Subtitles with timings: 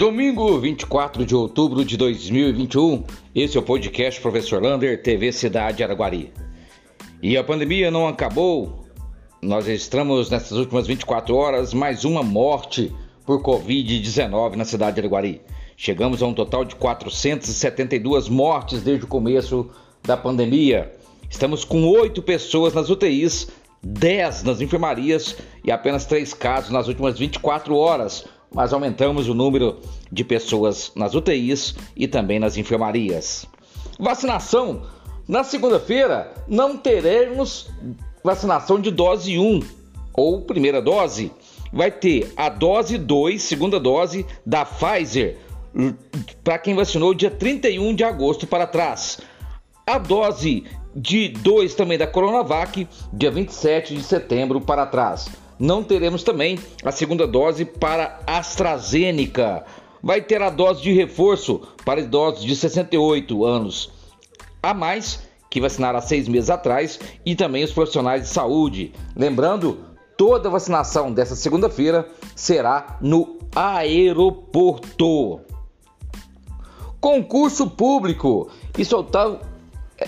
[0.00, 6.32] Domingo 24 de outubro de 2021, esse é o podcast Professor Lander, TV Cidade Araguari.
[7.22, 8.86] E a pandemia não acabou,
[9.42, 12.90] nós registramos nessas últimas 24 horas mais uma morte
[13.26, 15.42] por Covid-19 na cidade de Araguari.
[15.76, 19.68] Chegamos a um total de 472 mortes desde o começo
[20.02, 20.94] da pandemia.
[21.28, 23.48] Estamos com oito pessoas nas UTIs,
[23.82, 29.78] 10 nas enfermarias e apenas três casos nas últimas 24 horas mas aumentamos o número
[30.10, 33.46] de pessoas nas UTIs e também nas enfermarias.
[33.98, 34.82] Vacinação.
[35.28, 37.70] Na segunda-feira não teremos
[38.24, 39.60] vacinação de dose 1
[40.12, 41.30] ou primeira dose.
[41.72, 45.38] Vai ter a dose 2, segunda dose da Pfizer,
[46.42, 49.20] para quem vacinou dia 31 de agosto para trás.
[49.86, 50.64] A dose
[50.96, 56.90] de 2 também da Coronavac, dia 27 de setembro para trás não teremos também a
[56.90, 59.64] segunda dose para AstraZeneca.
[60.02, 63.92] Vai ter a dose de reforço para idosos de 68 anos
[64.62, 68.92] a mais que vacinaram há seis meses atrás e também os profissionais de saúde.
[69.16, 69.78] Lembrando,
[70.16, 75.40] toda a vacinação dessa segunda-feira será no aeroporto.
[77.00, 79.40] Concurso público e soltaram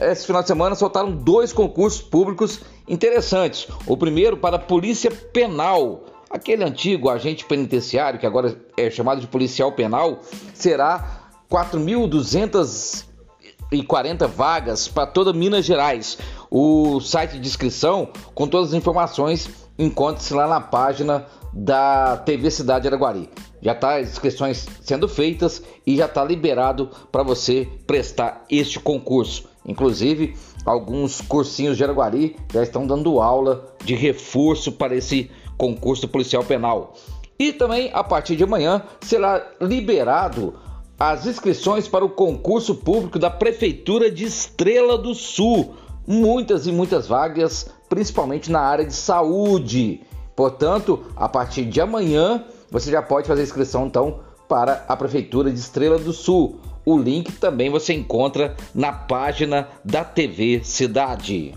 [0.00, 3.68] esse final de semana soltaram dois concursos públicos interessantes.
[3.86, 6.02] O primeiro para a Polícia Penal.
[6.30, 10.20] Aquele antigo agente penitenciário, que agora é chamado de policial penal,
[10.52, 16.18] será 4.240 vagas para toda Minas Gerais.
[16.50, 22.88] O site de inscrição, com todas as informações, encontra-se lá na página da TV Cidade
[22.88, 23.30] Araguari.
[23.62, 29.53] Já está as inscrições sendo feitas e já está liberado para você prestar este concurso.
[29.66, 36.44] Inclusive, alguns cursinhos de Araguari já estão dando aula de reforço para esse concurso policial
[36.44, 36.94] penal.
[37.38, 40.54] E também, a partir de amanhã, será liberado
[40.98, 45.74] as inscrições para o concurso público da Prefeitura de Estrela do Sul.
[46.06, 50.02] Muitas e muitas vagas, principalmente na área de saúde.
[50.36, 55.58] Portanto, a partir de amanhã, você já pode fazer inscrição então para a Prefeitura de
[55.58, 56.60] Estrela do Sul.
[56.84, 61.54] O link também você encontra na página da TV Cidade.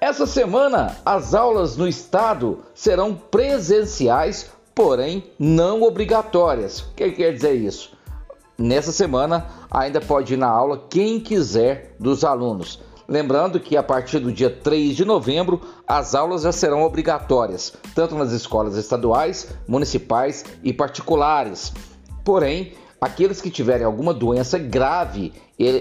[0.00, 6.80] Essa semana, as aulas no estado serão presenciais, porém não obrigatórias.
[6.80, 7.92] O que quer dizer isso?
[8.58, 12.80] Nessa semana, ainda pode ir na aula quem quiser dos alunos.
[13.08, 18.14] Lembrando que a partir do dia 3 de novembro, as aulas já serão obrigatórias, tanto
[18.14, 21.72] nas escolas estaduais, municipais e particulares.
[22.24, 25.32] Porém, Aqueles que tiverem alguma doença grave,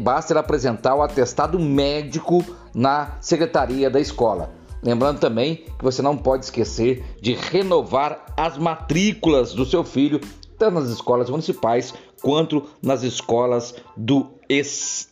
[0.00, 2.44] basta apresentar o atestado médico
[2.74, 4.50] na secretaria da escola.
[4.82, 10.20] Lembrando também que você não pode esquecer de renovar as matrículas do seu filho,
[10.58, 14.32] tanto nas escolas municipais quanto nas escolas do,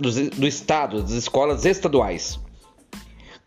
[0.01, 2.41] do, do estado, das escolas estaduais.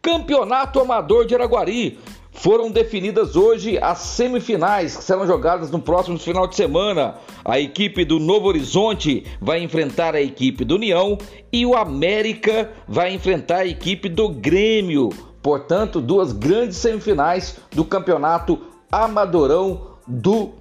[0.02, 2.00] Campeonato Amador de Araguari.
[2.46, 7.16] Foram definidas hoje as semifinais que serão jogadas no próximo final de semana.
[7.44, 11.18] A equipe do Novo Horizonte vai enfrentar a equipe do União
[11.52, 15.10] e o América vai enfrentar a equipe do Grêmio.
[15.42, 20.52] Portanto, duas grandes semifinais do Campeonato Amadorão do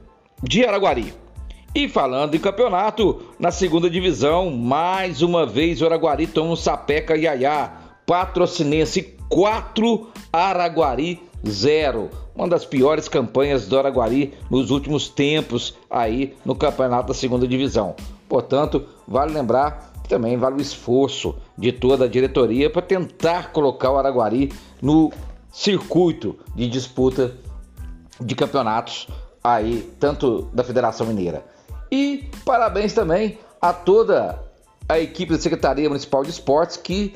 [0.42, 1.12] de Araguari.
[1.74, 7.14] E falando em campeonato, na segunda divisão, mais uma vez o Araguari toma um sapeca
[7.14, 7.74] iaiá.
[8.06, 12.10] Patrocinense 4, Araguari zero.
[12.34, 17.94] Uma das piores campanhas do Araguari nos últimos tempos aí no campeonato da segunda divisão.
[18.28, 23.90] Portanto, vale lembrar que também vale o esforço de toda a diretoria para tentar colocar
[23.90, 24.52] o Araguari
[24.82, 25.12] no
[25.52, 27.36] circuito de disputa
[28.20, 29.08] de campeonatos
[29.42, 31.44] aí, tanto da Federação Mineira.
[31.90, 34.42] E parabéns também a toda
[34.88, 37.14] a equipe da Secretaria Municipal de Esportes que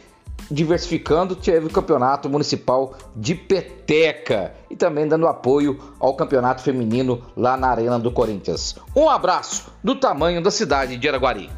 [0.50, 7.56] diversificando, teve o campeonato municipal de peteca e também dando apoio ao campeonato feminino lá
[7.56, 8.76] na Arena do Corinthians.
[8.94, 11.50] Um abraço do tamanho da cidade de Araguari.